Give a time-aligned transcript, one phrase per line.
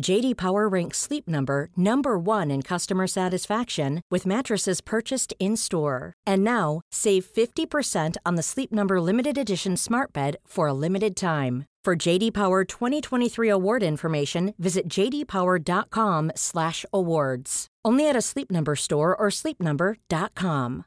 [0.00, 6.14] JD Power ranks Sleep Number number 1 in customer satisfaction with mattresses purchased in-store.
[6.24, 11.14] And now, save 50% on the Sleep Number limited edition Smart Bed for a limited
[11.16, 11.66] time.
[11.84, 17.66] For JD Power 2023 award information, visit jdpower.com/awards.
[17.84, 20.84] Only at a Sleep Number store or sleepnumber.com.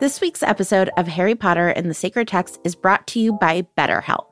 [0.00, 3.66] This week's episode of Harry Potter and the Sacred Text is brought to you by
[3.76, 4.31] BetterHelp.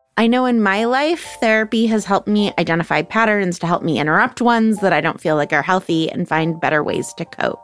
[0.21, 4.39] I know in my life, therapy has helped me identify patterns to help me interrupt
[4.39, 7.57] ones that I don't feel like are healthy and find better ways to cope.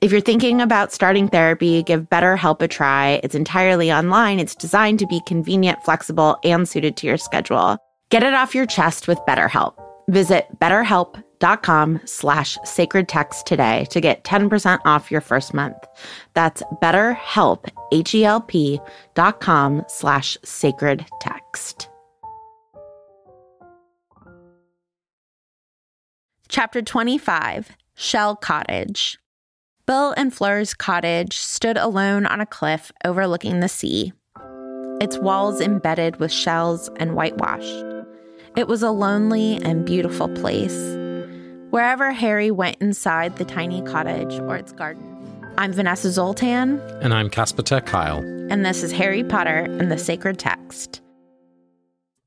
[0.00, 3.20] If you're thinking about starting therapy, give BetterHelp a try.
[3.22, 4.40] It's entirely online.
[4.40, 7.76] It's designed to be convenient, flexible, and suited to your schedule.
[8.08, 9.74] Get it off your chest with BetterHelp.
[10.08, 15.76] Visit betterhelp.com slash sacred text today to get 10% off your first month.
[16.32, 18.80] That's betterhelp, H-E-L-P
[19.14, 21.89] dot com slash sacred text.
[26.50, 29.18] Chapter 25, Shell Cottage.
[29.86, 34.12] Bill and Fleur's cottage stood alone on a cliff overlooking the sea,
[35.00, 37.84] its walls embedded with shells and whitewashed.
[38.56, 40.76] It was a lonely and beautiful place.
[41.70, 45.06] Wherever Harry went inside the tiny cottage or its garden.
[45.56, 46.80] I'm Vanessa Zoltan.
[47.00, 48.50] And I'm Casper ter Kuile.
[48.50, 51.00] And this is Harry Potter and the Sacred Text.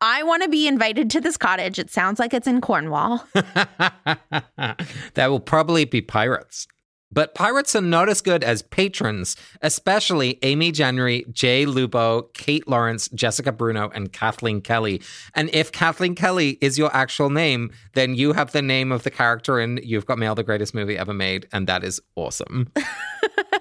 [0.06, 1.80] I want to be invited to this cottage.
[1.80, 3.26] It sounds like it's in Cornwall.
[3.34, 4.78] that
[5.18, 6.68] will probably be pirates.
[7.10, 13.08] But pirates are not as good as patrons, especially Amy January, Jay Lubo, Kate Lawrence,
[13.14, 15.02] Jessica Bruno, and Kathleen Kelly.
[15.36, 19.12] And if Kathleen Kelly is your actual name, then you have the name of the
[19.12, 21.48] character in You've Got Mail, the greatest movie ever made.
[21.54, 22.70] And that is awesome.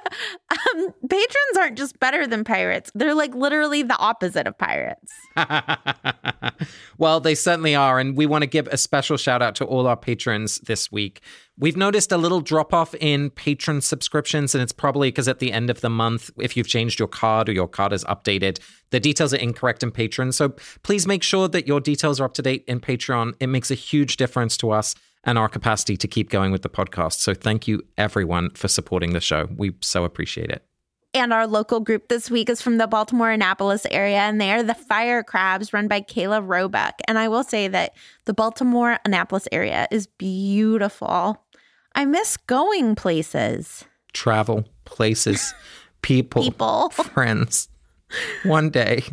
[0.50, 5.12] um, patrons aren't just better than pirates, they're like literally the opposite of pirates.
[6.98, 7.98] well, they certainly are.
[7.98, 11.20] And we want to give a special shout out to all our patrons this week.
[11.58, 15.52] We've noticed a little drop off in patron subscriptions, and it's probably because at the
[15.52, 18.58] end of the month, if you've changed your card or your card is updated,
[18.90, 20.32] the details are incorrect in Patreon.
[20.32, 23.34] So please make sure that your details are up to date in Patreon.
[23.38, 24.94] It makes a huge difference to us
[25.24, 27.14] and our capacity to keep going with the podcast.
[27.14, 29.48] So thank you, everyone, for supporting the show.
[29.56, 30.64] We so appreciate it.
[31.14, 34.62] And our local group this week is from the Baltimore Annapolis area, and they are
[34.62, 36.94] the Fire Crabs run by Kayla Roebuck.
[37.06, 37.94] And I will say that
[38.24, 41.44] the Baltimore Annapolis area is beautiful.
[41.94, 43.84] I miss going places.
[44.14, 45.52] Travel, places,
[46.02, 47.68] people, people, friends.
[48.44, 49.04] One day.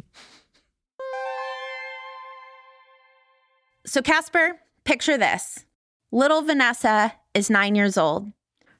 [3.86, 5.66] So, Casper, picture this
[6.12, 8.32] little Vanessa is nine years old.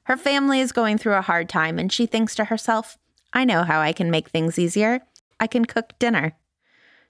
[0.04, 2.98] Her family is going through a hard time, and she thinks to herself,
[3.32, 5.00] I know how I can make things easier.
[5.38, 6.32] I can cook dinner.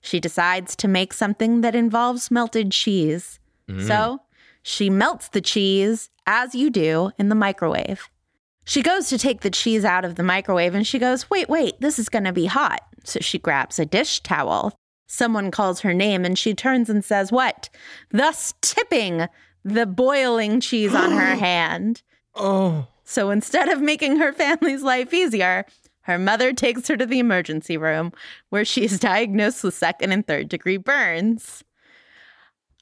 [0.01, 3.39] She decides to make something that involves melted cheese.
[3.69, 3.87] Mm.
[3.87, 4.21] So
[4.63, 8.09] she melts the cheese, as you do, in the microwave.
[8.65, 11.81] She goes to take the cheese out of the microwave and she goes, Wait, wait,
[11.81, 12.81] this is going to be hot.
[13.05, 14.75] So she grabs a dish towel.
[15.07, 17.69] Someone calls her name and she turns and says, What?
[18.11, 19.27] Thus tipping
[19.65, 22.03] the boiling cheese on her hand.
[22.35, 22.87] Oh.
[23.05, 25.67] So instead of making her family's life easier,
[26.03, 28.13] her mother takes her to the emergency room
[28.49, 31.65] where she is diagnosed with second and third degree burns.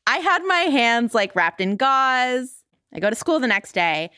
[0.06, 2.64] I had my hands like wrapped in gauze.
[2.94, 4.10] I go to school the next day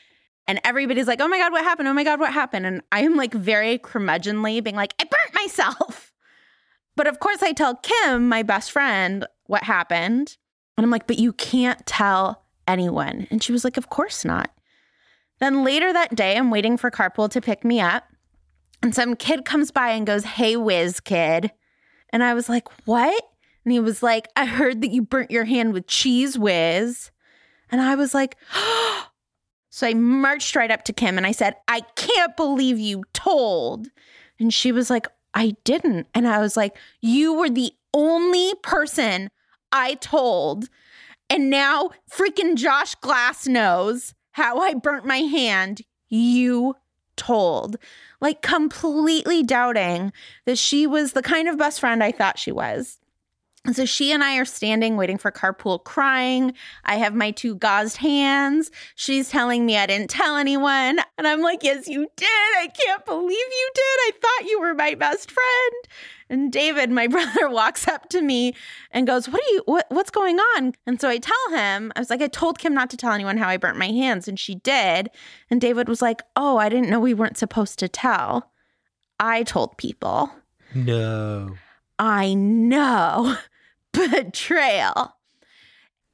[0.46, 1.88] and everybody's like, oh my God, what happened?
[1.88, 2.66] Oh my God, what happened?
[2.66, 6.12] And I am like very curmudgeonly being like, I burnt myself.
[6.96, 10.36] But of course, I tell Kim, my best friend, what happened.
[10.76, 13.26] And I'm like, but you can't tell anyone.
[13.30, 14.50] And she was like, of course not.
[15.40, 18.04] Then later that day, I'm waiting for Carpool to pick me up.
[18.82, 21.50] And some kid comes by and goes, Hey, whiz kid.
[22.10, 23.22] And I was like, What?
[23.64, 27.10] And he was like, I heard that you burnt your hand with Cheez Whiz.
[27.70, 28.36] And I was like,
[29.72, 33.86] So I marched right up to Kim and I said, I can't believe you told.
[34.38, 36.08] And she was like, I didn't.
[36.14, 39.30] And I was like, You were the only person
[39.72, 40.68] I told.
[41.30, 45.82] And now freaking Josh Glass knows how I burnt my hand.
[46.08, 46.74] You
[47.16, 47.76] told.
[48.20, 50.12] Like completely doubting
[50.44, 52.98] that she was the kind of best friend I thought she was.
[53.66, 56.54] And so she and I are standing waiting for carpool crying.
[56.84, 58.70] I have my two gauzed hands.
[58.94, 60.98] She's telling me I didn't tell anyone.
[61.18, 62.26] And I'm like, Yes, you did.
[62.26, 63.82] I can't believe you did.
[63.82, 65.74] I thought you were my best friend.
[66.30, 68.54] And David, my brother, walks up to me
[68.92, 70.72] and goes, What are you what, what's going on?
[70.86, 73.36] And so I tell him, I was like, I told Kim not to tell anyone
[73.36, 75.10] how I burnt my hands, and she did.
[75.50, 78.50] And David was like, Oh, I didn't know we weren't supposed to tell.
[79.18, 80.30] I told people.
[80.74, 81.56] No.
[81.98, 83.36] I know.
[84.10, 85.16] Betrayal.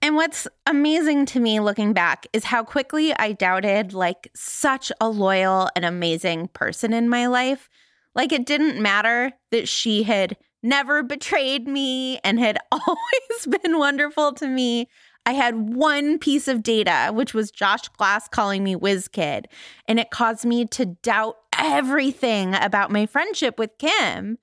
[0.02, 5.08] And what's amazing to me looking back is how quickly I doubted like such a
[5.08, 7.69] loyal and amazing person in my life.
[8.14, 14.32] Like it didn't matter that she had never betrayed me and had always been wonderful
[14.34, 14.88] to me.
[15.25, 19.49] I had one piece of data, which was Josh Glass calling me whiz kid,
[19.88, 24.38] and it caused me to doubt everything about my friendship with Kim.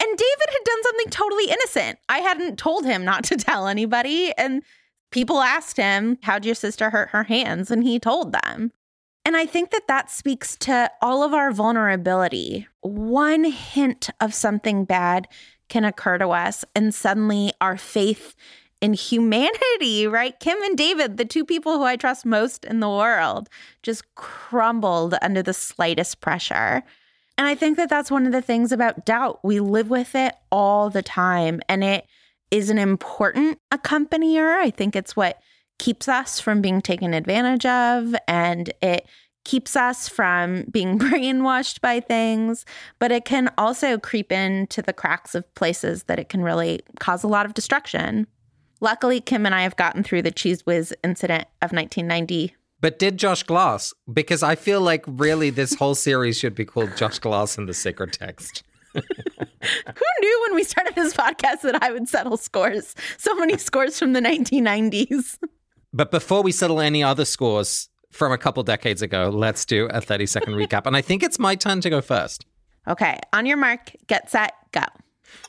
[0.00, 1.98] And David had done something totally innocent.
[2.08, 4.32] I hadn't told him not to tell anybody.
[4.36, 4.62] And
[5.10, 7.70] people asked him, How'd your sister hurt her hands?
[7.70, 8.72] And he told them.
[9.24, 12.68] And I think that that speaks to all of our vulnerability.
[12.82, 15.28] One hint of something bad
[15.68, 18.34] can occur to us, and suddenly our faith
[18.82, 20.38] in humanity, right?
[20.40, 23.48] Kim and David, the two people who I trust most in the world,
[23.82, 26.82] just crumbled under the slightest pressure.
[27.36, 29.40] And I think that that's one of the things about doubt.
[29.42, 32.06] We live with it all the time, and it
[32.50, 34.56] is an important accompanier.
[34.56, 35.40] I think it's what
[35.78, 39.06] keeps us from being taken advantage of, and it
[39.44, 42.64] keeps us from being brainwashed by things,
[42.98, 47.24] but it can also creep into the cracks of places that it can really cause
[47.24, 48.26] a lot of destruction.
[48.80, 53.16] Luckily, Kim and I have gotten through the Cheez Whiz incident of 1990 but did
[53.18, 53.94] Josh Glass?
[54.12, 57.74] Because I feel like really this whole series should be called Josh Glass and the
[57.74, 58.62] Sacred Text.
[58.94, 59.00] Who
[60.20, 62.94] knew when we started this podcast that I would settle scores?
[63.18, 65.38] So many scores from the 1990s.
[65.96, 70.00] But before we settle any other scores from a couple decades ago, let's do a
[70.00, 70.86] 30 second recap.
[70.86, 72.44] And I think it's my turn to go first.
[72.88, 73.20] Okay.
[73.32, 74.82] On your mark, get set, go.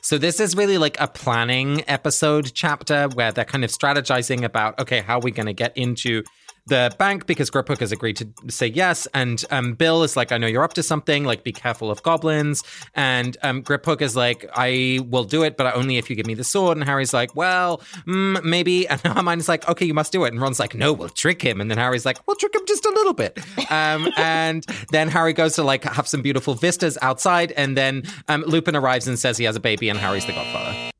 [0.02, 4.78] So this is really like a planning episode chapter where they're kind of strategizing about
[4.78, 6.22] okay, how are we going to get into
[6.66, 9.06] the bank because Griphook has agreed to say yes.
[9.14, 11.24] And um, Bill is like, I know you're up to something.
[11.24, 12.62] Like, be careful of goblins.
[12.94, 16.34] And um, Griphook is like, I will do it, but only if you give me
[16.34, 16.76] the sword.
[16.76, 18.86] And Harry's like, well, mm, maybe.
[18.96, 20.32] And Hermione's like, okay, you must do it.
[20.32, 21.60] And Ron's like, no, we'll trick him.
[21.60, 23.38] And then Harry's like, we'll trick him just a little bit.
[23.70, 27.52] Um, and then Harry goes to like have some beautiful vistas outside.
[27.52, 30.92] And then um, Lupin arrives and says he has a baby, and Harry's the godfather.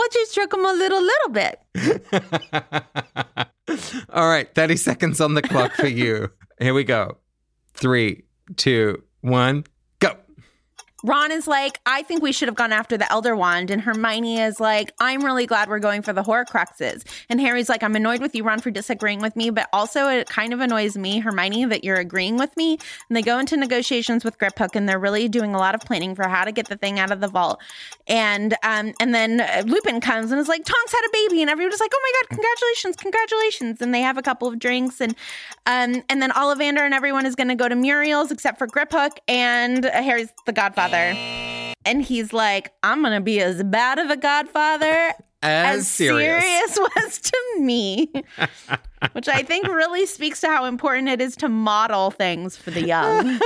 [0.00, 1.60] We'll just trick him a little, little bit.
[4.08, 6.30] All right, 30 seconds on the clock for you.
[6.58, 7.18] Here we go.
[7.74, 8.24] Three,
[8.56, 9.64] two, one.
[11.02, 13.70] Ron is like, I think we should have gone after the Elder Wand.
[13.70, 17.04] And Hermione is like, I'm really glad we're going for the Horcruxes.
[17.28, 20.28] And Harry's like, I'm annoyed with you, Ron, for disagreeing with me, but also it
[20.28, 22.72] kind of annoys me, Hermione, that you're agreeing with me.
[23.08, 26.14] And they go into negotiations with Griphook, and they're really doing a lot of planning
[26.14, 27.60] for how to get the thing out of the vault.
[28.06, 31.80] And um, and then Lupin comes and is like, Tonks had a baby, and everyone's
[31.80, 33.80] like, Oh my god, congratulations, congratulations!
[33.80, 35.14] And they have a couple of drinks, and
[35.66, 39.12] um, and then Ollivander and everyone is going to go to Muriel's except for Griphook,
[39.28, 41.18] and Harry's the Godfather godfather.
[41.84, 46.42] And he's like, I'm going to be as bad of a godfather as, as Sirius.
[46.44, 48.12] Sirius was to me,
[49.12, 52.82] which I think really speaks to how important it is to model things for the
[52.82, 53.40] young.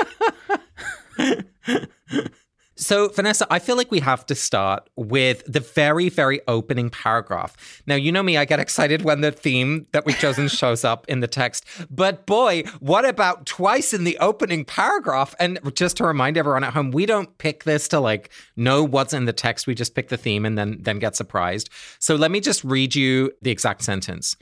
[2.76, 7.82] So, Vanessa, I feel like we have to start with the very, very opening paragraph.
[7.86, 11.06] Now, you know me, I get excited when the theme that we've chosen shows up
[11.08, 11.64] in the text.
[11.88, 15.34] But boy, what about twice in the opening paragraph?
[15.38, 19.12] And just to remind everyone at home, we don't pick this to like know what's
[19.12, 19.66] in the text.
[19.66, 21.70] We just pick the theme and then then get surprised.
[22.00, 24.36] So let me just read you the exact sentence.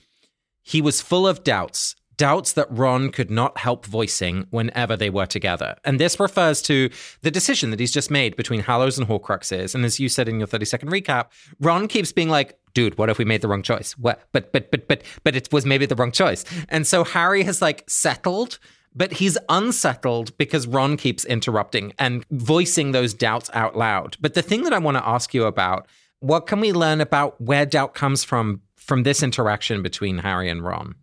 [0.62, 5.26] He was full of doubts doubts that Ron could not help voicing whenever they were
[5.26, 5.74] together.
[5.84, 6.88] And this refers to
[7.22, 9.74] the decision that he's just made between Hallows and Horcruxes.
[9.74, 13.10] And as you said in your 30 second recap, Ron keeps being like, dude, what
[13.10, 13.98] if we made the wrong choice?
[13.98, 14.20] What?
[14.30, 16.44] But but but but but it was maybe the wrong choice.
[16.68, 18.60] And so Harry has like settled,
[18.94, 24.16] but he's unsettled because Ron keeps interrupting and voicing those doubts out loud.
[24.20, 25.88] But the thing that I want to ask you about,
[26.20, 30.62] what can we learn about where doubt comes from from this interaction between Harry and
[30.62, 30.94] Ron?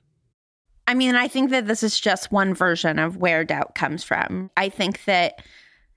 [0.89, 4.49] I mean, I think that this is just one version of where doubt comes from.
[4.57, 5.43] I think that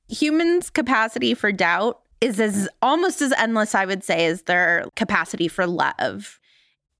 [0.06, 5.48] humans' capacity for doubt is as almost as endless, I would say, as their capacity
[5.48, 6.38] for love.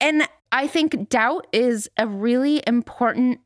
[0.01, 3.41] And I think doubt is a really important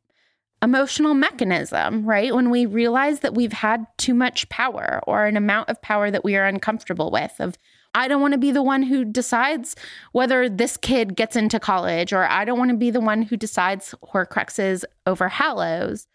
[0.63, 2.33] emotional mechanism, right?
[2.33, 6.23] When we realize that we've had too much power or an amount of power that
[6.23, 7.57] we are uncomfortable with, of
[7.97, 9.75] I don't want to be the one who decides
[10.13, 13.39] whether this kid gets into college, or I don't want to be the one who
[13.39, 16.07] decides Horcruxes over Hallows.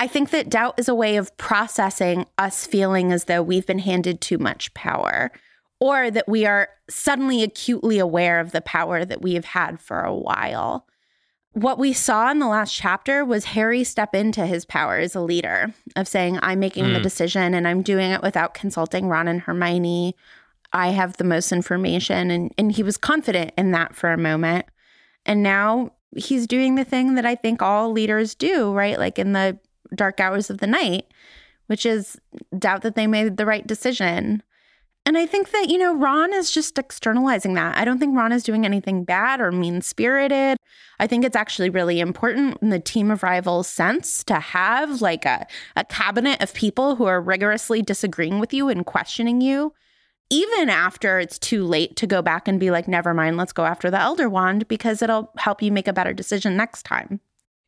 [0.00, 3.78] I think that doubt is a way of processing us feeling as though we've been
[3.78, 5.30] handed too much power
[5.78, 10.00] or that we are suddenly acutely aware of the power that we have had for
[10.00, 10.86] a while.
[11.52, 15.20] What we saw in the last chapter was Harry step into his power as a
[15.20, 16.94] leader of saying, I'm making mm.
[16.94, 20.16] the decision and I'm doing it without consulting Ron and Hermione.
[20.72, 22.30] I have the most information.
[22.30, 24.66] And, and he was confident in that for a moment.
[25.26, 28.98] And now he's doing the thing that I think all leaders do, right?
[28.98, 29.58] Like in the
[29.94, 31.06] dark hours of the night,
[31.66, 32.20] which is
[32.58, 34.42] doubt that they made the right decision.
[35.06, 37.76] And I think that, you know, Ron is just externalizing that.
[37.76, 40.58] I don't think Ron is doing anything bad or mean spirited.
[40.98, 45.24] I think it's actually really important in the team of rivals sense to have like
[45.24, 49.72] a, a cabinet of people who are rigorously disagreeing with you and questioning you,
[50.30, 53.64] even after it's too late to go back and be like, never mind, let's go
[53.64, 57.20] after the Elder Wand because it'll help you make a better decision next time.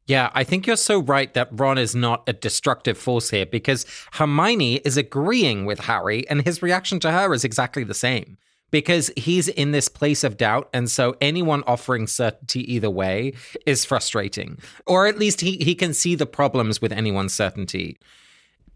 [0.07, 3.87] Yeah, I think you're so right that Ron is not a destructive force here because
[4.12, 8.37] Hermione is agreeing with Harry and his reaction to her is exactly the same
[8.73, 10.69] because he's in this place of doubt.
[10.73, 15.95] And so anyone offering certainty either way is frustrating, or at least he, he can
[15.95, 17.99] see the problems with anyone's certainty.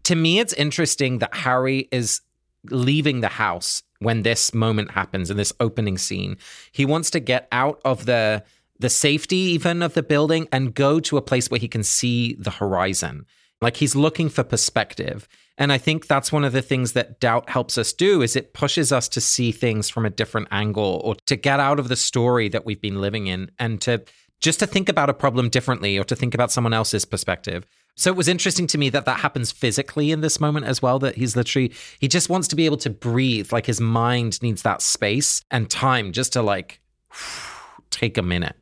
[0.03, 2.21] To me, it's interesting that Harry is
[2.69, 6.37] leaving the house when this moment happens in this opening scene.
[6.71, 8.43] He wants to get out of the
[8.79, 12.35] the safety even of the building and go to a place where he can see
[12.35, 13.25] the horizon.
[13.59, 15.27] Like he's looking for perspective.
[15.57, 18.53] And I think that's one of the things that doubt helps us do is it
[18.53, 21.95] pushes us to see things from a different angle or to get out of the
[21.95, 24.03] story that we've been living in and to
[24.39, 27.65] just to think about a problem differently or to think about someone else's perspective.
[27.97, 30.99] So it was interesting to me that that happens physically in this moment as well
[30.99, 34.61] that he's literally he just wants to be able to breathe like his mind needs
[34.61, 36.79] that space and time just to like
[37.89, 38.55] take a minute.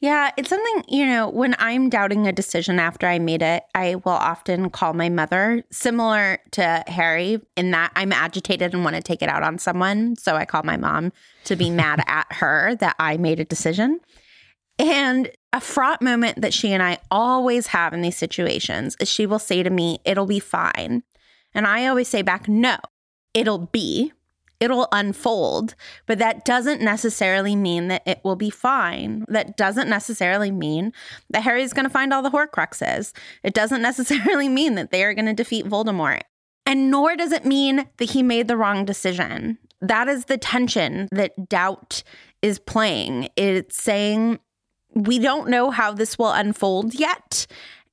[0.00, 3.96] Yeah, it's something, you know, when I'm doubting a decision after I made it, I
[3.96, 9.02] will often call my mother, similar to Harry, in that I'm agitated and want to
[9.02, 10.16] take it out on someone.
[10.16, 11.12] So I call my mom
[11.44, 14.00] to be mad at her that I made a decision.
[14.80, 19.26] And a fraught moment that she and I always have in these situations is she
[19.26, 21.02] will say to me, It'll be fine.
[21.52, 22.78] And I always say back, No,
[23.34, 24.12] it'll be
[24.60, 25.74] it'll unfold,
[26.06, 29.24] but that doesn't necessarily mean that it will be fine.
[29.28, 30.92] That doesn't necessarily mean
[31.30, 33.12] that Harry's going to find all the Horcruxes.
[33.42, 36.20] It doesn't necessarily mean that they are going to defeat Voldemort.
[36.66, 39.58] And nor does it mean that he made the wrong decision.
[39.80, 42.02] That is the tension that doubt
[42.42, 43.30] is playing.
[43.36, 44.38] It's saying,
[44.94, 47.46] we don't know how this will unfold yet.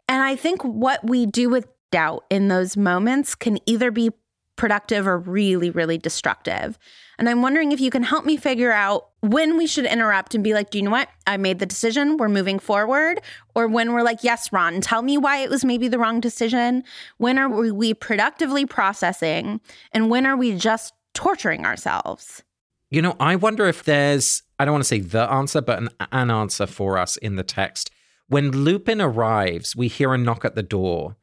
[0.10, 4.12] And I think what we do with doubt in those moments can either be
[4.56, 6.78] productive or really, really destructive.
[7.20, 10.44] And I'm wondering if you can help me figure out when we should interrupt and
[10.44, 11.10] be like, do you know what?
[11.26, 12.18] I made the decision.
[12.18, 13.22] We're moving forward.
[13.56, 16.84] Or when we're like, yes, Ron, tell me why it was maybe the wrong decision.
[17.18, 19.62] When are we productively processing?
[19.92, 22.44] And when are we just torturing ourselves?
[22.90, 25.90] You know, I wonder if there's, I don't want to say the answer, but an,
[26.12, 27.92] an answer for us in the text.
[28.28, 31.18] When Lupin arrives, we hear a knock at the door.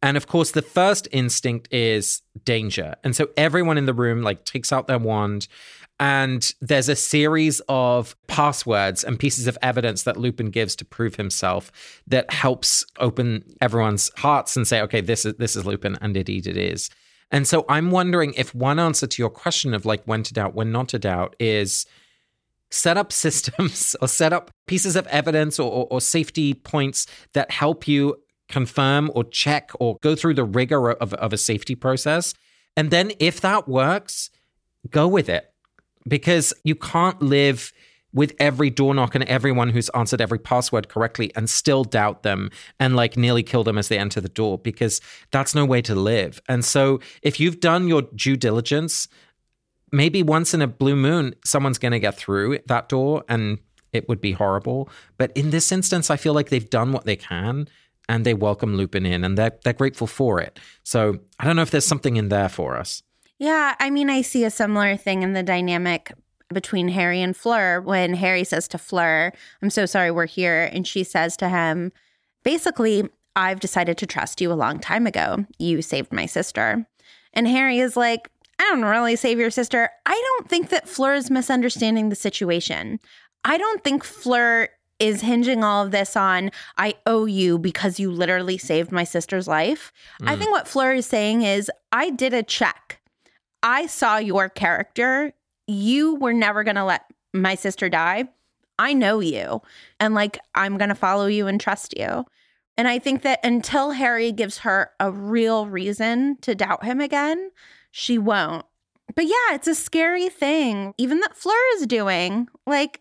[0.00, 2.94] And of course, the first instinct is danger.
[3.02, 5.48] And so everyone in the room like takes out their wand
[6.00, 11.16] and there's a series of passwords and pieces of evidence that Lupin gives to prove
[11.16, 11.72] himself
[12.06, 16.46] that helps open everyone's hearts and say, okay, this is this is Lupin, and indeed
[16.46, 16.88] it is.
[17.30, 20.54] And so I'm wondering if one answer to your question of like when to doubt,
[20.54, 21.86] when not to doubt is
[22.70, 27.50] set up systems or set up pieces of evidence or, or, or safety points that
[27.50, 28.16] help you
[28.48, 32.34] confirm or check or go through the rigor of, of a safety process.
[32.76, 34.30] And then if that works,
[34.90, 35.52] go with it
[36.06, 37.72] because you can't live
[38.12, 42.50] with every door knock and everyone who's answered every password correctly and still doubt them
[42.80, 45.00] and like nearly kill them as they enter the door because
[45.30, 46.40] that's no way to live.
[46.48, 49.08] And so if you've done your due diligence,
[49.92, 53.58] maybe once in a blue moon, someone's going to get through that door and
[53.92, 54.88] it would be horrible.
[55.16, 57.68] But in this instance, I feel like they've done what they can
[58.08, 60.58] and they welcome Lupin in and they're, they're grateful for it.
[60.82, 63.02] So I don't know if there's something in there for us.
[63.38, 66.12] Yeah, I mean, I see a similar thing in the dynamic
[66.52, 70.70] between Harry and Fleur when Harry says to Fleur, I'm so sorry we're here.
[70.72, 71.92] And she says to him,
[72.42, 75.44] basically, I've decided to trust you a long time ago.
[75.58, 76.86] You saved my sister.
[77.34, 79.90] And Harry is like, I don't really save your sister.
[80.04, 82.98] I don't think that Fleur is misunderstanding the situation.
[83.44, 88.10] I don't think Fleur is hinging all of this on I owe you because you
[88.10, 89.92] literally saved my sister's life.
[90.20, 90.28] Mm.
[90.28, 93.00] I think what Fleur is saying is I did a check.
[93.62, 95.34] I saw your character.
[95.68, 98.28] You were never going to let my sister die.
[98.78, 99.62] I know you.
[100.00, 102.24] And like, I'm going to follow you and trust you.
[102.76, 107.50] And I think that until Harry gives her a real reason to doubt him again,
[107.90, 108.64] she won't.
[109.14, 112.48] But yeah, it's a scary thing, even that Fleur is doing.
[112.66, 113.00] Like,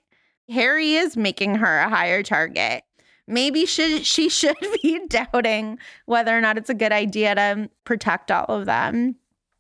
[0.50, 2.84] Harry is making her a higher target.
[3.28, 8.32] Maybe she, she should be doubting whether or not it's a good idea to protect
[8.32, 9.16] all of them.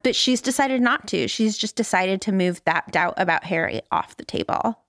[0.08, 1.28] But she's decided not to.
[1.28, 4.82] She's just decided to move that doubt about Harry off the table.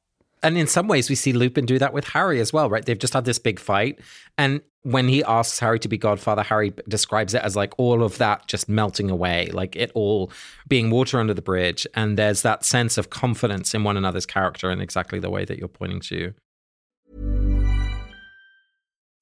[0.45, 2.87] And in some ways, we see Lupin do that with Harry as well, right?
[2.87, 3.99] They've just had this big fight.
[4.39, 8.19] And when he asks Harry to be Godfather, Harry describes it as like all of
[8.19, 10.31] that just melting away, like it all
[10.69, 11.85] being water under the bridge.
[11.95, 15.59] And there's that sense of confidence in one another's character in exactly the way that
[15.59, 16.33] you're pointing to.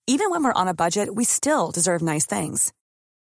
[0.07, 2.75] Even when we're on a budget, we still deserve nice things.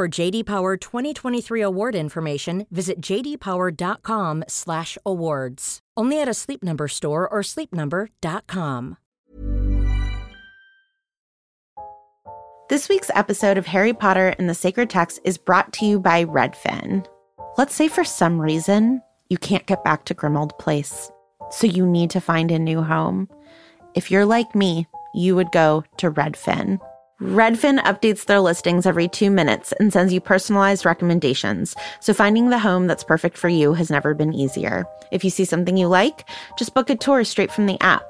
[0.00, 5.80] For JD Power 2023 award information, visit jdpower.com/awards.
[5.94, 8.96] Only at a Sleep Number store or sleepnumber.com.
[12.70, 16.24] This week's episode of Harry Potter and the Sacred Text is brought to you by
[16.24, 17.04] Redfin.
[17.58, 21.12] Let's say for some reason you can't get back to Grimmauld Place,
[21.50, 23.28] so you need to find a new home.
[23.94, 26.80] If you're like me, you would go to Redfin.
[27.20, 32.58] Redfin updates their listings every two minutes and sends you personalized recommendations, so finding the
[32.58, 34.86] home that's perfect for you has never been easier.
[35.12, 38.09] If you see something you like, just book a tour straight from the app.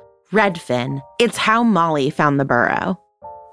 [0.31, 1.01] Redfin.
[1.19, 2.97] It's how Molly found the burrow.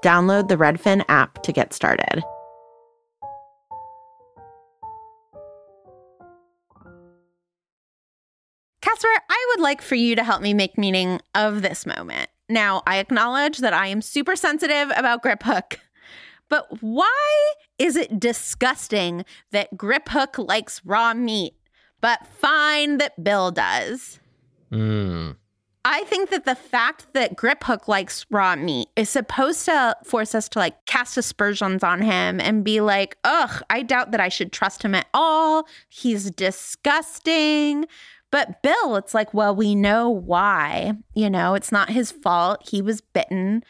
[0.01, 2.23] Download the Redfin app to get started.
[8.81, 12.29] Casper, I would like for you to help me make meaning of this moment.
[12.47, 15.75] Now, I acknowledge that I am super sensitive about Griphook,
[16.47, 21.55] but why is it disgusting that Griphook likes raw meat,
[21.99, 24.21] but fine that Bill does?
[24.69, 25.31] Hmm.
[25.85, 30.49] I think that the fact that Griphook likes raw meat is supposed to force us
[30.49, 34.51] to like cast aspersions on him and be like, ugh, I doubt that I should
[34.51, 35.67] trust him at all.
[35.87, 37.85] He's disgusting.
[38.29, 40.93] But Bill, it's like, well, we know why.
[41.15, 42.67] You know, it's not his fault.
[42.69, 43.63] He was bitten.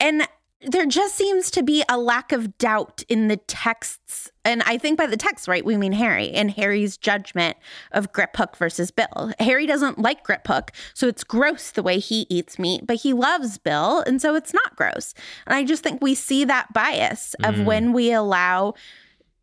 [0.00, 0.26] And
[0.60, 4.31] there just seems to be a lack of doubt in the texts.
[4.44, 7.56] And I think by the text, right, we mean Harry and Harry's judgment
[7.92, 9.32] of Griphook versus Bill.
[9.38, 13.58] Harry doesn't like Griphook, so it's gross the way he eats meat, but he loves
[13.58, 15.14] Bill, and so it's not gross.
[15.46, 17.64] And I just think we see that bias of mm.
[17.64, 18.74] when we allow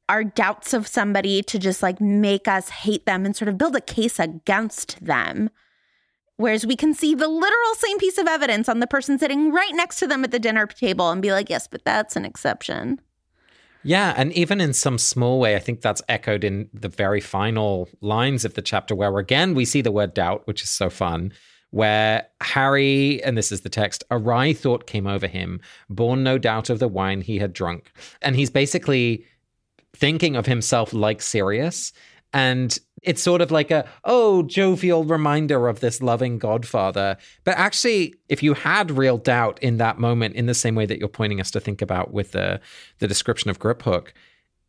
[0.10, 3.76] our doubts of somebody to just like make us hate them and sort of build
[3.76, 5.50] a case against them
[6.40, 9.76] Whereas we can see the literal same piece of evidence on the person sitting right
[9.76, 13.02] next to them at the dinner table and be like, yes, but that's an exception.
[13.84, 17.88] Yeah, and even in some small way, I think that's echoed in the very final
[18.02, 21.32] lines of the chapter, where again we see the word doubt, which is so fun.
[21.72, 26.38] Where Harry, and this is the text, a wry thought came over him, born no
[26.40, 27.92] doubt of the wine he had drunk.
[28.22, 29.24] And he's basically
[29.96, 31.94] thinking of himself like Sirius.
[32.34, 37.18] And it's sort of like a, oh, jovial reminder of this loving godfather.
[37.44, 41.00] But actually, if you had real doubt in that moment, in the same way that
[41.00, 42.60] you're pointing us to think about with the,
[43.00, 44.10] the description of Griphook,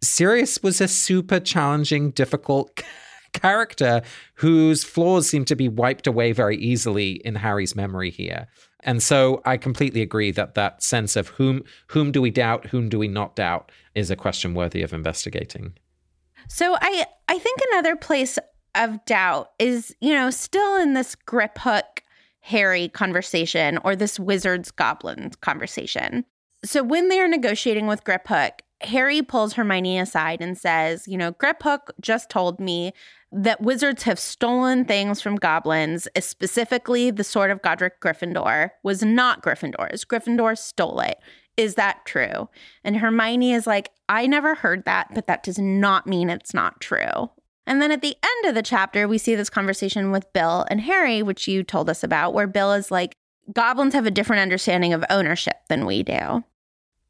[0.02, 2.80] Sirius was a super challenging, difficult
[3.32, 4.02] character
[4.34, 8.48] whose flaws seem to be wiped away very easily in Harry's memory here.
[8.82, 12.88] And so I completely agree that that sense of whom whom do we doubt, whom
[12.88, 15.74] do we not doubt is a question worthy of investigating.
[16.50, 18.36] So I I think another place
[18.74, 22.00] of doubt is, you know, still in this Griphook
[22.40, 26.24] Harry conversation or this wizards goblins conversation.
[26.64, 31.90] So when they're negotiating with Griphook, Harry pulls Hermione aside and says, you know, Griphook
[32.00, 32.92] just told me
[33.30, 39.04] that wizards have stolen things from goblins, eh, specifically the sword of Godric Gryffindor was
[39.04, 40.04] not Gryffindor's.
[40.04, 41.18] Gryffindor stole it.
[41.56, 42.48] Is that true?
[42.84, 46.80] And Hermione is like, I never heard that, but that does not mean it's not
[46.80, 47.30] true.
[47.66, 50.80] And then at the end of the chapter, we see this conversation with Bill and
[50.80, 53.14] Harry, which you told us about, where Bill is like,
[53.52, 56.42] goblins have a different understanding of ownership than we do.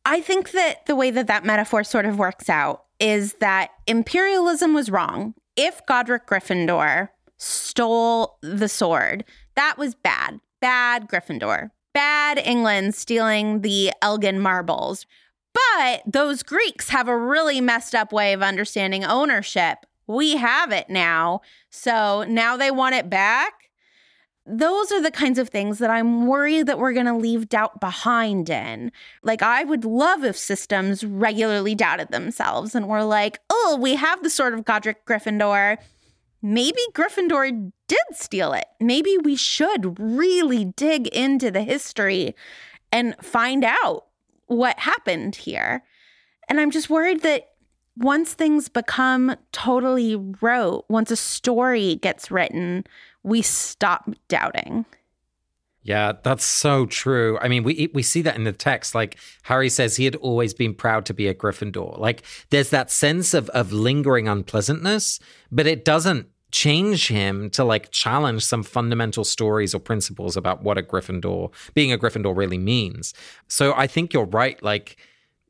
[0.04, 4.74] I think that the way that that metaphor sort of works out is that imperialism
[4.74, 5.34] was wrong.
[5.56, 9.24] If Godric Gryffindor stole the sword,
[9.56, 10.40] that was bad.
[10.60, 15.06] Bad Gryffindor bad England stealing the Elgin marbles.
[15.52, 19.78] But those Greeks have a really messed up way of understanding ownership.
[20.06, 21.40] We have it now.
[21.70, 23.70] So now they want it back.
[24.46, 27.80] Those are the kinds of things that I'm worried that we're going to leave doubt
[27.80, 28.90] behind in.
[29.22, 34.22] Like, I would love if systems regularly doubted themselves and were like, oh, we have
[34.22, 35.76] the sword of Godric Gryffindor
[36.42, 38.66] maybe Gryffindor did steal it.
[38.80, 42.34] Maybe we should really dig into the history
[42.92, 44.06] and find out
[44.46, 45.82] what happened here.
[46.48, 47.50] And I'm just worried that
[47.96, 52.84] once things become totally rote, once a story gets written,
[53.22, 54.86] we stop doubting.
[55.82, 57.38] Yeah, that's so true.
[57.40, 58.94] I mean, we we see that in the text.
[58.94, 61.98] Like Harry says, he had always been proud to be a Gryffindor.
[61.98, 67.90] Like there's that sense of of lingering unpleasantness, but it doesn't change him to like
[67.90, 73.14] challenge some fundamental stories or principles about what a Gryffindor being a Gryffindor really means.
[73.48, 74.62] So I think you're right.
[74.62, 74.96] Like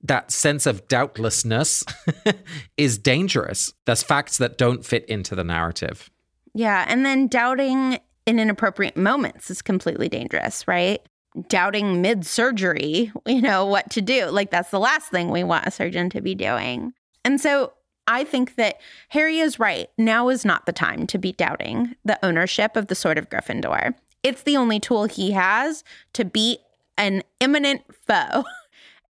[0.03, 1.85] that sense of doubtlessness
[2.77, 3.73] is dangerous.
[3.85, 6.11] There's facts that don't fit into the narrative.
[6.55, 11.01] Yeah, and then doubting in inappropriate moments is completely dangerous, right?
[11.49, 14.27] Doubting mid surgery, you know, what to do.
[14.27, 16.93] Like, that's the last thing we want a surgeon to be doing.
[17.25, 17.73] And so
[18.07, 18.81] I think that
[19.11, 19.89] Harry is right.
[19.97, 23.95] Now is not the time to be doubting the ownership of the Sword of Gryffindor.
[24.23, 26.59] It's the only tool he has to beat
[26.99, 28.45] an imminent foe.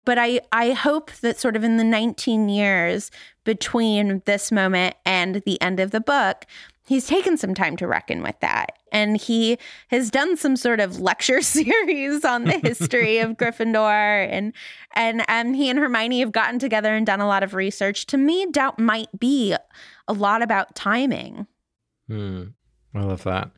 [0.08, 3.12] But I, I hope that sort of in the 19 years
[3.43, 6.46] between this moment and the end of the book,
[6.88, 8.71] he's taken some time to reckon with that.
[8.91, 9.58] And he
[9.89, 14.28] has done some sort of lecture series on the history of Gryffindor.
[14.30, 14.54] And
[14.95, 18.06] and and he and Hermione have gotten together and done a lot of research.
[18.08, 19.56] To me, doubt might be
[20.08, 21.47] a lot about timing.
[22.08, 22.43] Hmm.
[22.95, 23.52] I love that.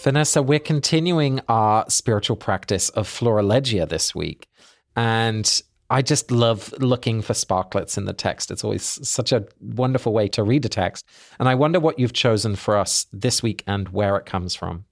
[0.00, 4.48] Vanessa, we're continuing our spiritual practice of Florilegia this week.
[4.96, 5.60] And
[5.90, 8.50] I just love looking for sparklets in the text.
[8.50, 11.04] It's always such a wonderful way to read a text.
[11.38, 14.84] And I wonder what you've chosen for us this week and where it comes from.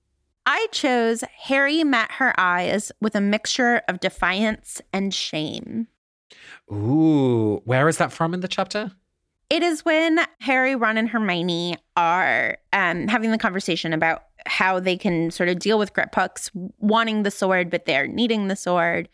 [0.45, 5.89] I chose Harry met her eyes with a mixture of defiance and shame.
[6.73, 8.93] Ooh, where is that from in the chapter?
[9.51, 14.97] It is when Harry, Ron, and Hermione are um, having the conversation about how they
[14.97, 19.09] can sort of deal with Griphooks wanting the sword, but they're needing the sword.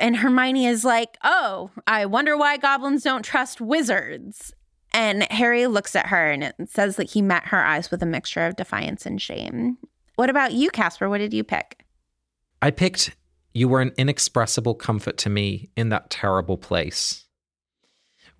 [0.00, 4.52] And Hermione is like, Oh, I wonder why goblins don't trust wizards.
[4.92, 8.06] And Harry looks at her and it says that he met her eyes with a
[8.06, 9.78] mixture of defiance and shame.
[10.16, 11.08] What about you, Casper?
[11.08, 11.84] What did you pick?
[12.60, 13.14] I picked
[13.54, 17.26] You Were an Inexpressible Comfort to Me in That Terrible Place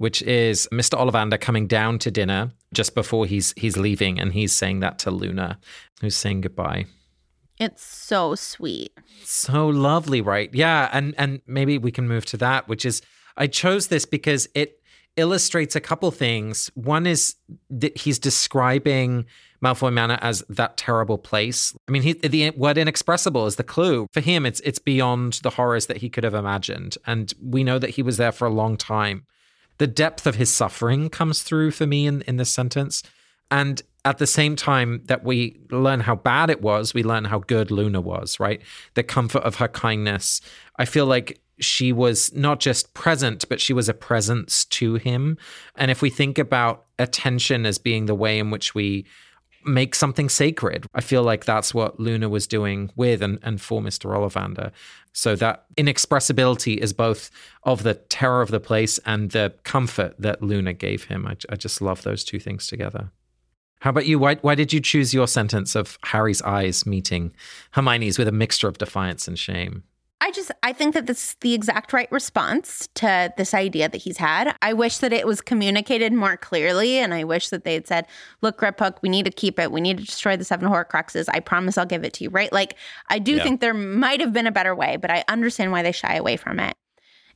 [0.01, 0.99] which is Mr.
[0.99, 5.11] Ollivander coming down to dinner just before he's he's leaving, and he's saying that to
[5.11, 5.59] Luna,
[6.01, 6.87] who's saying goodbye.
[7.59, 8.99] It's so sweet.
[9.25, 10.49] So lovely, right?
[10.55, 13.03] Yeah, and and maybe we can move to that, which is
[13.37, 14.81] I chose this because it
[15.19, 16.71] illustrates a couple things.
[16.73, 17.37] One is
[17.69, 19.27] that he's describing
[19.63, 21.75] Malfoy Manor as that terrible place.
[21.87, 24.07] I mean, he, the word inexpressible is the clue.
[24.15, 27.79] For him, it's it's beyond the horrors that he could have imagined, and we know
[27.79, 29.27] that he was there for a long time.
[29.81, 33.03] The depth of his suffering comes through for me in in this sentence,
[33.51, 37.39] and at the same time that we learn how bad it was, we learn how
[37.39, 38.61] good Luna was, right?
[38.93, 40.43] The comfort of her kindness.
[40.79, 45.39] I feel like she was not just present, but she was a presence to him.
[45.77, 49.07] And if we think about attention as being the way in which we
[49.65, 53.81] make something sacred, I feel like that's what Luna was doing with and, and for
[53.81, 54.11] Mr.
[54.11, 54.73] Ollivander.
[55.13, 57.31] So that inexpressibility is both
[57.65, 61.27] of the terror of the place and the comfort that Luna gave him.
[61.27, 63.11] I, I just love those two things together.
[63.81, 64.19] How about you?
[64.19, 67.33] Why, why did you choose your sentence of Harry's eyes meeting
[67.73, 69.85] Hermione's with a mixture of defiance and shame?
[70.23, 73.99] I just I think that this is the exact right response to this idea that
[73.99, 74.55] he's had.
[74.61, 78.07] I wish that it was communicated more clearly, and I wish that they had said,
[78.43, 79.73] "Look, Griphook, we need to keep it.
[79.73, 81.29] We need to destroy the seven Horcruxes.
[81.33, 82.53] I promise I'll give it to you." Right?
[82.53, 82.77] Like
[83.09, 83.43] I do yeah.
[83.43, 86.37] think there might have been a better way, but I understand why they shy away
[86.37, 86.77] from it.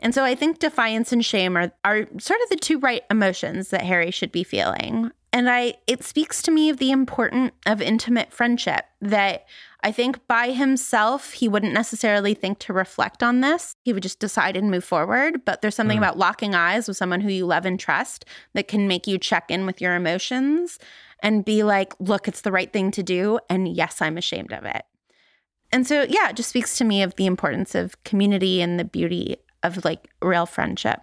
[0.01, 3.71] And so I think defiance and shame are are sort of the two right emotions
[3.71, 5.11] that Harry should be feeling.
[5.33, 9.47] And I it speaks to me of the importance of intimate friendship that
[9.85, 13.77] I think by himself he wouldn't necessarily think to reflect on this.
[13.83, 16.01] He would just decide and move forward, but there's something mm.
[16.01, 19.51] about locking eyes with someone who you love and trust that can make you check
[19.51, 20.79] in with your emotions
[21.21, 24.65] and be like, "Look, it's the right thing to do and yes, I'm ashamed of
[24.65, 24.85] it."
[25.71, 28.85] And so, yeah, it just speaks to me of the importance of community and the
[28.85, 31.01] beauty of like real friendship.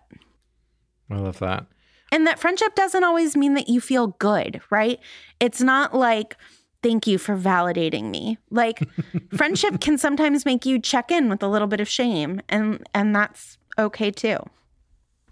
[1.11, 1.67] I love that.
[2.11, 4.99] And that friendship doesn't always mean that you feel good, right?
[5.39, 6.35] It's not like,
[6.81, 8.37] thank you for validating me.
[8.49, 8.79] Like
[9.35, 13.15] friendship can sometimes make you check in with a little bit of shame and and
[13.15, 14.37] that's okay too.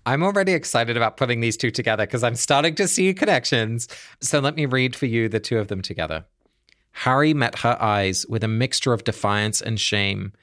[0.06, 3.88] I'm already excited about putting these two together because I'm starting to see connections.
[4.22, 6.26] So let me read for you the two of them together.
[6.92, 10.34] Harry met her eyes with a mixture of defiance and shame.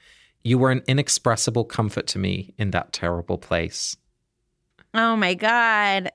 [0.43, 3.97] You were an inexpressible comfort to me in that terrible place.
[4.93, 6.11] Oh my God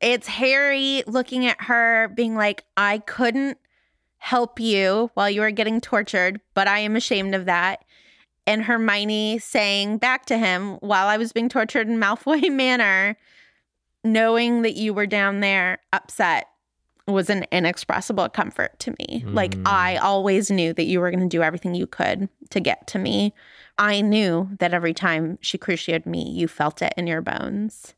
[0.00, 3.58] it's Harry looking at her, being like, I couldn't
[4.18, 7.84] help you while you were getting tortured, but I am ashamed of that.
[8.46, 13.16] And Hermione saying back to him, while I was being tortured in Malfoy Manor,
[14.04, 16.48] knowing that you were down there upset
[17.06, 19.24] was an inexpressible comfort to me.
[19.24, 19.34] Mm.
[19.34, 22.86] Like, I always knew that you were going to do everything you could to get
[22.88, 23.32] to me.
[23.78, 27.94] I knew that every time she cruciated me, you felt it in your bones.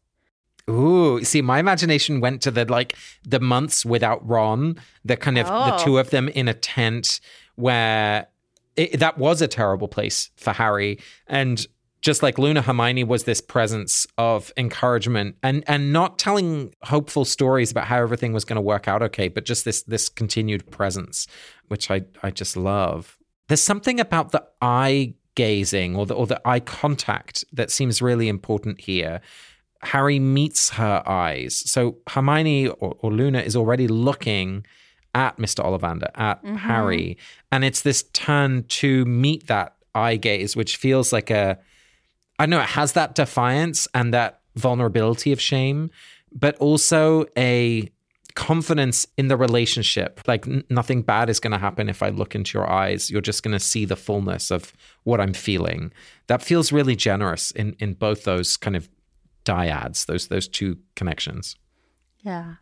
[0.68, 5.46] Ooh, see, my imagination went to the like the months without Ron, the kind of
[5.48, 5.70] oh.
[5.70, 6.00] the two oh.
[6.00, 7.20] of them in a tent
[7.56, 8.28] where
[8.76, 11.66] it, that was a terrible place for Harry, and
[12.02, 17.70] just like Luna, Hermione was this presence of encouragement and and not telling hopeful stories
[17.70, 21.26] about how everything was going to work out okay, but just this this continued presence,
[21.68, 23.18] which I I just love.
[23.48, 28.28] There's something about the eye gazing or the or the eye contact that seems really
[28.28, 29.20] important here
[29.82, 31.62] Harry meets her eyes.
[31.70, 34.66] So Hermione or, or Luna is already looking
[35.14, 35.64] at Mr.
[35.64, 36.56] Ollivander, at mm-hmm.
[36.56, 37.18] Harry.
[37.50, 41.58] And it's this turn to meet that eye gaze, which feels like a,
[42.38, 45.90] I know, it has that defiance and that vulnerability of shame,
[46.32, 47.90] but also a
[48.34, 50.20] confidence in the relationship.
[50.26, 53.10] Like n- nothing bad is going to happen if I look into your eyes.
[53.10, 55.92] You're just going to see the fullness of what I'm feeling.
[56.28, 58.88] That feels really generous in in both those kind of
[59.50, 61.56] dyads, those those two connections.
[62.20, 62.56] Yeah.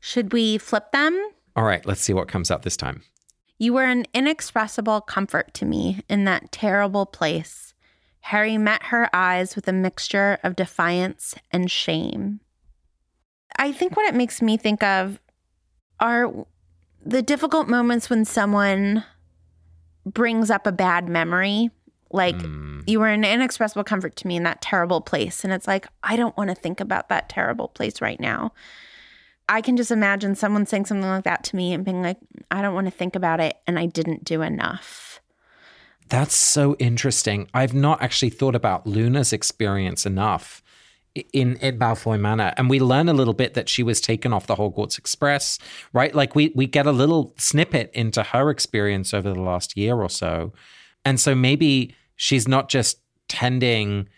[0.00, 1.14] Should we flip them?
[1.56, 3.02] All right, let's see what comes out this time.
[3.58, 7.74] You were an inexpressible comfort to me in that terrible place.
[8.20, 12.40] Harry met her eyes with a mixture of defiance and shame.
[13.58, 15.18] I think what it makes me think of
[15.98, 16.32] are
[17.04, 19.04] the difficult moments when someone
[20.04, 21.70] brings up a bad memory
[22.10, 22.82] like mm.
[22.86, 25.44] you were an inexpressible comfort to me in that terrible place.
[25.44, 28.52] And it's like, I don't want to think about that terrible place right now.
[29.48, 32.18] I can just imagine someone saying something like that to me and being like,
[32.50, 33.56] I don't want to think about it.
[33.66, 35.20] And I didn't do enough.
[36.08, 37.48] That's so interesting.
[37.52, 40.62] I've not actually thought about Luna's experience enough
[41.32, 44.46] in Ed Malfoy Manor, and we learn a little bit that she was taken off
[44.46, 45.58] the Hogwarts Express,
[45.92, 46.14] right?
[46.14, 50.08] Like we we get a little snippet into her experience over the last year or
[50.08, 50.52] so,
[51.04, 54.08] and so maybe she's not just tending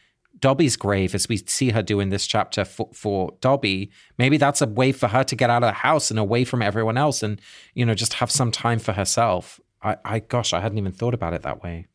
[0.40, 3.90] Dobby's grave as we see her do in this chapter for, for Dobby.
[4.18, 6.62] Maybe that's a way for her to get out of the house and away from
[6.62, 7.40] everyone else and,
[7.74, 9.60] you know, just have some time for herself.
[9.82, 11.86] I, I gosh, I hadn't even thought about it that way.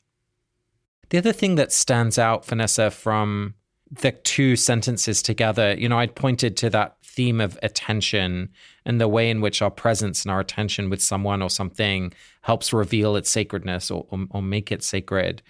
[1.10, 3.56] The other thing that stands out, Vanessa, from
[3.91, 8.50] the two sentences together, you know, I'd pointed to that theme of attention
[8.86, 12.74] and the way in which our presence and our attention with someone or something helps
[12.74, 15.41] reveal its sacredness or, or, or make it sacred.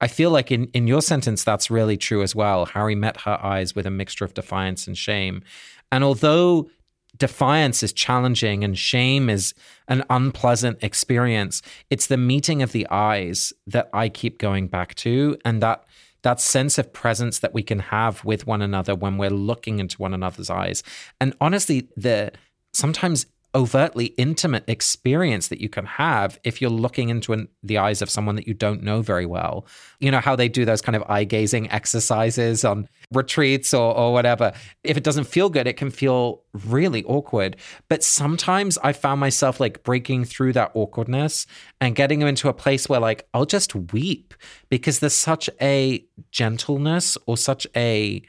[0.00, 2.66] I feel like in, in your sentence, that's really true as well.
[2.66, 5.42] Harry met her eyes with a mixture of defiance and shame.
[5.90, 6.68] And although
[7.16, 9.54] defiance is challenging and shame is
[9.88, 15.38] an unpleasant experience, it's the meeting of the eyes that I keep going back to.
[15.44, 15.84] And that
[16.24, 19.96] that sense of presence that we can have with one another when we're looking into
[19.98, 20.82] one another's eyes.
[21.20, 22.32] And honestly, the
[22.72, 28.02] sometimes overtly intimate experience that you can have if you're looking into an, the eyes
[28.02, 29.66] of someone that you don't know very well.
[30.00, 34.12] You know how they do those kind of eye gazing exercises on retreats or, or
[34.12, 34.52] whatever.
[34.82, 37.56] If it doesn't feel good, it can feel really awkward.
[37.88, 41.46] But sometimes I found myself like breaking through that awkwardness
[41.80, 44.34] and getting into a place where like I'll just weep
[44.68, 48.22] because there's such a gentleness or such a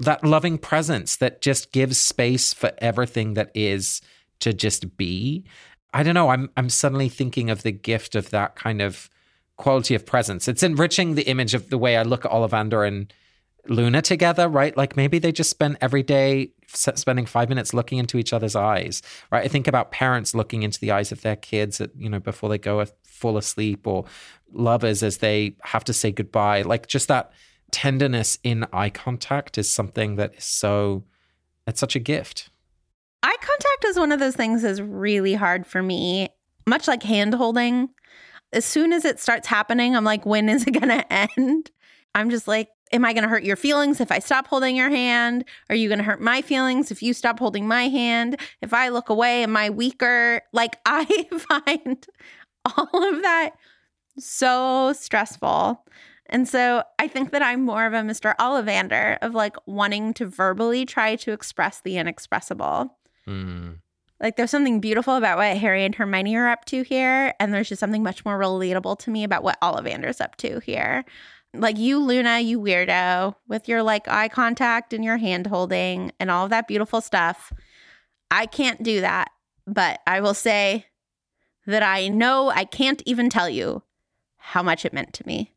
[0.00, 4.00] that loving presence that just gives space for everything that is
[4.44, 5.44] to just be.
[5.92, 6.30] I don't know.
[6.30, 9.10] I'm I'm suddenly thinking of the gift of that kind of
[9.56, 10.48] quality of presence.
[10.48, 13.12] It's enriching the image of the way I look at Ollivander and
[13.66, 14.76] Luna together, right?
[14.76, 19.00] Like maybe they just spend every day spending five minutes looking into each other's eyes,
[19.30, 19.44] right?
[19.44, 22.48] I think about parents looking into the eyes of their kids, at, you know, before
[22.48, 24.04] they go fall asleep, or
[24.52, 26.62] lovers as they have to say goodbye.
[26.62, 27.32] Like just that
[27.70, 31.04] tenderness in eye contact is something that is so.
[31.66, 32.50] It's such a gift.
[33.24, 36.28] Eye contact is one of those things that's really hard for me,
[36.66, 37.88] much like hand holding.
[38.52, 41.70] As soon as it starts happening, I'm like, when is it going to end?
[42.14, 44.90] I'm just like, am I going to hurt your feelings if I stop holding your
[44.90, 45.46] hand?
[45.70, 48.38] Are you going to hurt my feelings if you stop holding my hand?
[48.60, 50.42] If I look away, am I weaker?
[50.52, 51.06] Like, I
[51.48, 52.06] find
[52.76, 53.52] all of that
[54.18, 55.82] so stressful.
[56.26, 58.36] And so I think that I'm more of a Mr.
[58.36, 62.94] Ollivander of like wanting to verbally try to express the inexpressible.
[63.28, 63.78] Mm.
[64.20, 67.68] Like there's something beautiful about what Harry and Hermione are up to here, and there's
[67.68, 71.04] just something much more relatable to me about what Ollivander's up to here.
[71.52, 76.30] Like you, Luna, you weirdo, with your like eye contact and your hand holding and
[76.30, 77.52] all of that beautiful stuff.
[78.30, 79.30] I can't do that,
[79.66, 80.86] but I will say
[81.66, 83.82] that I know I can't even tell you
[84.36, 85.52] how much it meant to me.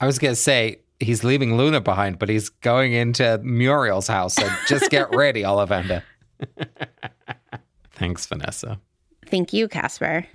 [0.00, 4.34] I was gonna say he's leaving Luna behind, but he's going into Muriel's house.
[4.34, 6.02] So just get ready, Ollivander.
[7.92, 8.80] Thanks, Vanessa.
[9.26, 10.26] Thank you, Casper.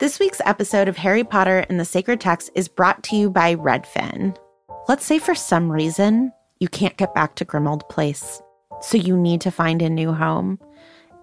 [0.00, 3.54] This week's episode of Harry Potter and the Sacred Text is brought to you by
[3.54, 4.36] Redfin.
[4.88, 8.42] Let's say for some reason you can't get back to Grimmauld Place,
[8.80, 10.58] so you need to find a new home.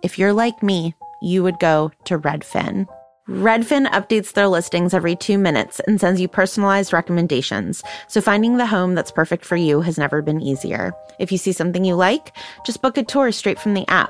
[0.02, 2.88] If you're like me, you would go to Redfin.
[3.30, 8.66] Redfin updates their listings every two minutes and sends you personalized recommendations, so finding the
[8.66, 10.94] home that's perfect for you has never been easier.
[11.20, 14.10] If you see something you like, just book a tour straight from the app.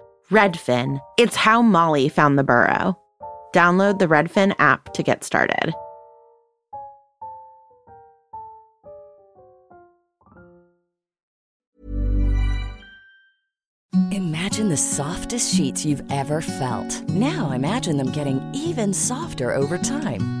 [0.31, 1.01] Redfin.
[1.17, 2.97] It's how Molly found the burrow.
[3.53, 5.73] Download the Redfin app to get started.
[14.11, 17.01] Imagine the softest sheets you've ever felt.
[17.09, 20.40] Now imagine them getting even softer over time.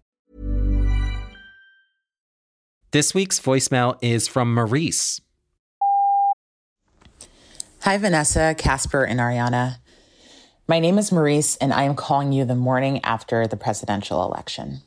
[2.91, 5.21] This week's voicemail is from Maurice.
[7.83, 9.77] Hi, Vanessa, Casper, and Ariana.
[10.67, 14.81] My name is Maurice, and I am calling you the morning after the presidential election.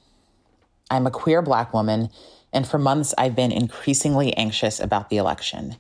[0.91, 2.11] I'm a queer Black woman,
[2.53, 5.77] and for months I've been increasingly anxious about the election.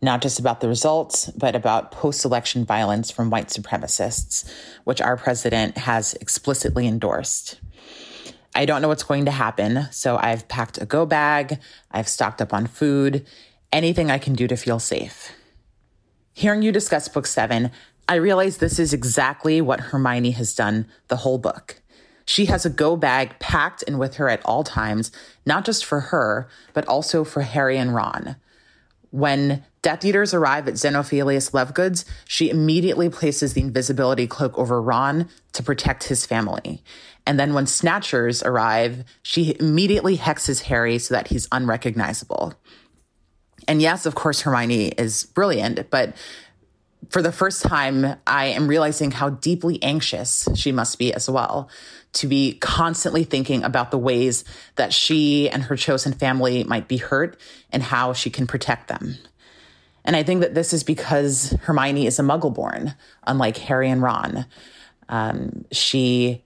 [0.00, 4.52] Not just about the results, but about post election violence from white supremacists,
[4.82, 7.60] which our president has explicitly endorsed.
[8.54, 11.58] I don't know what's going to happen, so I've packed a go bag,
[11.90, 13.26] I've stocked up on food,
[13.72, 15.32] anything I can do to feel safe.
[16.34, 17.70] Hearing you discuss book seven,
[18.08, 21.80] I realize this is exactly what Hermione has done the whole book.
[22.24, 25.10] She has a go bag packed and with her at all times,
[25.46, 28.36] not just for her, but also for Harry and Ron.
[29.10, 35.28] When Death Eaters arrive at Xenophilius Lovegood's, she immediately places the invisibility cloak over Ron
[35.52, 36.82] to protect his family.
[37.26, 42.54] And then when Snatchers arrive, she immediately hexes Harry so that he's unrecognizable.
[43.68, 46.16] And yes, of course, Hermione is brilliant, but
[47.10, 51.68] for the first time, I am realizing how deeply anxious she must be as well
[52.14, 54.44] to be constantly thinking about the ways
[54.76, 57.38] that she and her chosen family might be hurt
[57.70, 59.16] and how she can protect them.
[60.04, 62.94] And I think that this is because Hermione is a muggle born,
[63.26, 64.46] unlike Harry and Ron.
[65.08, 66.44] Um, she,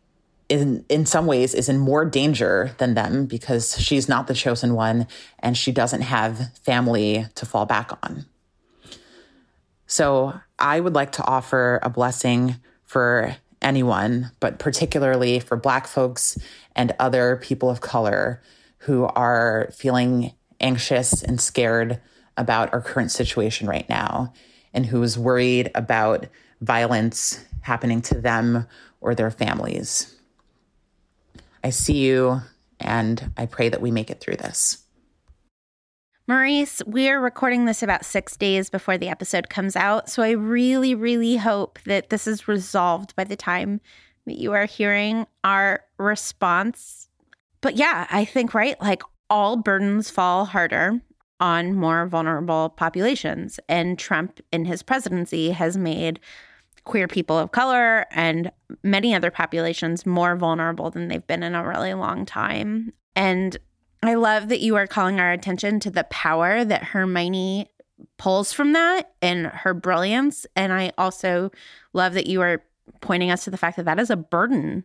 [0.48, 4.74] in, in some ways, is in more danger than them because she's not the chosen
[4.74, 5.06] one
[5.38, 8.26] and she doesn't have family to fall back on.
[9.86, 16.38] So I would like to offer a blessing for anyone, but particularly for Black folks
[16.74, 18.42] and other people of color
[18.78, 22.00] who are feeling anxious and scared
[22.36, 24.32] about our current situation right now
[24.72, 26.26] and who is worried about
[26.60, 28.66] violence happening to them
[29.00, 30.15] or their families.
[31.66, 32.42] I see you
[32.78, 34.84] and I pray that we make it through this.
[36.28, 40.08] Maurice, we're recording this about six days before the episode comes out.
[40.08, 43.80] So I really, really hope that this is resolved by the time
[44.26, 47.08] that you are hearing our response.
[47.62, 48.80] But yeah, I think, right?
[48.80, 51.00] Like all burdens fall harder
[51.40, 53.58] on more vulnerable populations.
[53.68, 56.20] And Trump, in his presidency, has made
[56.86, 58.50] queer people of color and
[58.82, 62.92] many other populations more vulnerable than they've been in a really long time.
[63.14, 63.56] And
[64.02, 67.68] I love that you are calling our attention to the power that Hermione
[68.18, 70.46] pulls from that and her brilliance.
[70.54, 71.50] And I also
[71.92, 72.62] love that you are
[73.00, 74.84] pointing us to the fact that that is a burden.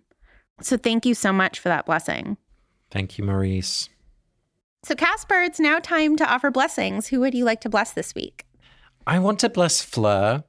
[0.62, 2.38] So thank you so much for that blessing.
[2.90, 3.90] Thank you, Maurice.
[4.84, 7.08] So, Casper, it's now time to offer blessings.
[7.08, 8.46] Who would you like to bless this week?
[9.06, 10.44] I want to bless Fleur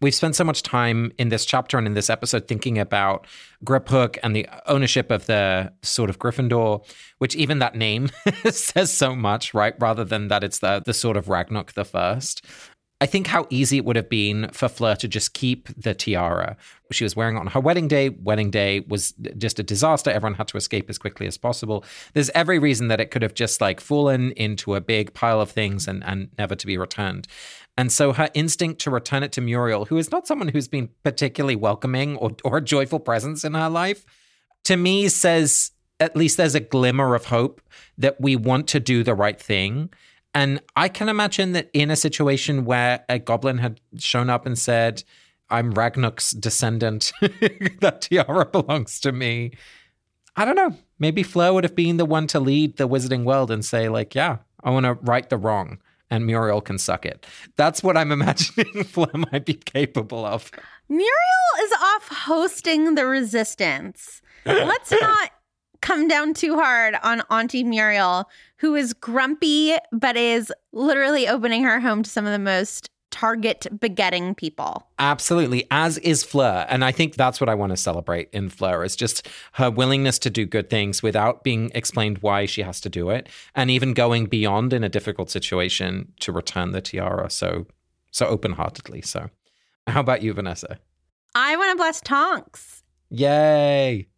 [0.00, 3.26] we've spent so much time in this chapter and in this episode thinking about
[3.64, 6.84] Griphook and the ownership of the sword of Gryffindor,
[7.18, 8.10] which even that name
[8.50, 9.74] says so much, right?
[9.78, 12.44] Rather than that it's the the sort of Ragnuk the first.
[13.00, 16.56] I think how easy it would have been for Fleur to just keep the tiara.
[16.90, 18.08] She was wearing it on her wedding day.
[18.08, 20.10] Wedding day was just a disaster.
[20.10, 21.84] Everyone had to escape as quickly as possible.
[22.12, 25.52] There's every reason that it could have just like fallen into a big pile of
[25.52, 27.28] things and, and never to be returned.
[27.78, 30.88] And so her instinct to return it to Muriel, who is not someone who's been
[31.04, 34.04] particularly welcoming or, or a joyful presence in her life,
[34.64, 35.70] to me says
[36.00, 37.60] at least there's a glimmer of hope
[37.96, 39.90] that we want to do the right thing.
[40.34, 44.58] And I can imagine that in a situation where a goblin had shown up and
[44.58, 45.04] said,
[45.48, 49.52] I'm Ragnuk's descendant, that tiara belongs to me.
[50.34, 50.76] I don't know.
[50.98, 54.16] Maybe Fleur would have been the one to lead the wizarding world and say, like,
[54.16, 55.78] yeah, I want to right the wrong
[56.10, 57.26] and Muriel can suck it.
[57.56, 60.50] That's what I'm imagining Phlegm might be capable of.
[60.88, 61.12] Muriel
[61.62, 64.22] is off hosting the resistance.
[64.46, 65.30] Let's not
[65.80, 71.80] come down too hard on Auntie Muriel, who is grumpy but is literally opening her
[71.80, 74.88] home to some of the most target begetting people.
[74.98, 76.66] Absolutely, as is Fleur.
[76.68, 80.18] And I think that's what I want to celebrate in Fleur is just her willingness
[80.20, 83.94] to do good things without being explained why she has to do it and even
[83.94, 87.66] going beyond in a difficult situation to return the tiara so
[88.10, 89.02] so open-heartedly.
[89.02, 89.28] So
[89.86, 90.78] how about you, Vanessa?
[91.34, 92.82] I want to bless Tonks.
[93.10, 94.08] Yay.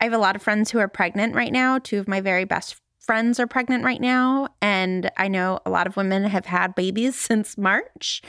[0.00, 1.78] I have a lot of friends who are pregnant right now.
[1.78, 2.76] Two of my very best
[3.06, 4.48] friends are pregnant right now.
[4.60, 8.20] And I know a lot of women have had babies since March.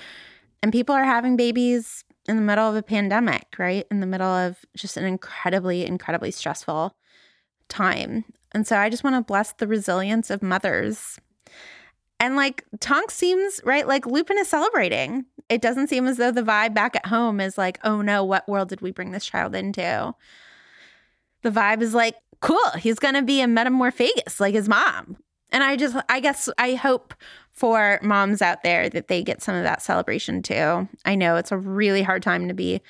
[0.61, 3.85] And people are having babies in the middle of a pandemic, right?
[3.89, 6.95] In the middle of just an incredibly, incredibly stressful
[7.69, 8.25] time.
[8.53, 11.19] And so I just want to bless the resilience of mothers.
[12.19, 13.87] And like Tonks seems, right?
[13.87, 15.25] Like Lupin is celebrating.
[15.49, 18.49] It doesn't seem as though the vibe back at home is like, oh no, what
[18.49, 20.13] world did we bring this child into?
[21.43, 25.17] The vibe is like, cool, he's going to be a metamorphmagus like his mom.
[25.49, 27.13] And I just, I guess, I hope
[27.51, 30.87] for moms out there that they get some of that celebration too.
[31.05, 32.81] I know it's a really hard time to be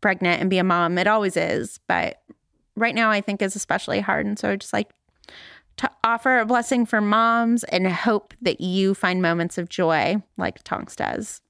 [0.00, 0.98] pregnant and be a mom.
[0.98, 2.20] It always is, but
[2.76, 4.26] right now I think is especially hard.
[4.26, 4.90] And so I just like
[5.78, 10.62] to offer a blessing for moms and hope that you find moments of joy like
[10.64, 11.40] Tonks does.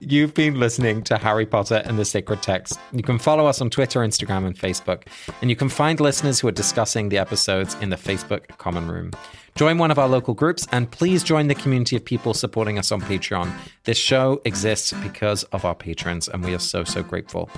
[0.00, 2.78] You've been listening to Harry Potter and the Sacred Text.
[2.92, 5.06] You can follow us on Twitter, Instagram, and Facebook.
[5.40, 9.12] And you can find listeners who are discussing the episodes in the Facebook Common Room.
[9.54, 12.90] Join one of our local groups and please join the community of people supporting us
[12.90, 13.52] on Patreon.
[13.84, 17.48] This show exists because of our patrons, and we are so, so grateful.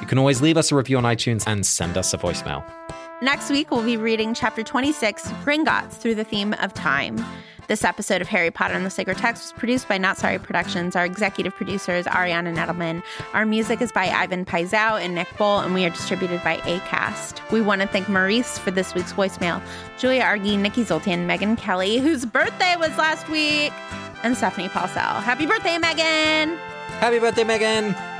[0.00, 2.64] You can always leave us a review on iTunes and send us a voicemail.
[3.20, 7.22] Next week, we'll be reading chapter 26, Gringotts, through the theme of time.
[7.68, 10.96] This episode of Harry Potter and the Sacred Text was produced by Not Sorry Productions.
[10.96, 13.02] Our executive producer is Ariana Nedelman.
[13.32, 17.50] Our music is by Ivan Paisau and Nick Bull, and we are distributed by ACAST.
[17.52, 19.62] We want to thank Maurice for this week's voicemail,
[19.96, 23.72] Julia Argy, Nikki Zoltan, Megan Kelly, whose birthday was last week,
[24.24, 25.22] and Stephanie Paulsell.
[25.22, 26.58] Happy birthday, Megan!
[26.98, 28.11] Happy birthday, Megan!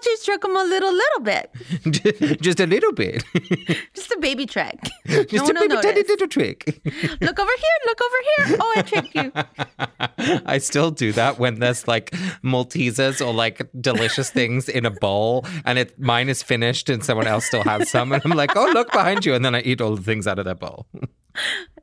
[0.00, 2.40] We'll just trick him a little, little bit.
[2.40, 3.22] Just a little bit.
[3.94, 4.78] Just a baby trick.
[5.06, 6.80] Just no a baby tiny little trick.
[7.20, 8.58] Look over here, look over here.
[8.60, 10.40] Oh, I tricked you.
[10.46, 15.44] I still do that when there's like Maltesers or like delicious things in a bowl
[15.66, 18.70] and it mine is finished and someone else still has some and I'm like, oh
[18.72, 20.86] look behind you and then I eat all the things out of that bowl.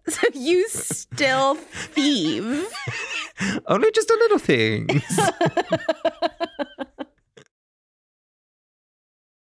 [0.07, 2.67] So you still thieve.
[3.67, 5.19] Only just a little things.